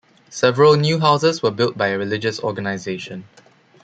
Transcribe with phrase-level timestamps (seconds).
[0.31, 3.25] Several new houses were built by a religious organization.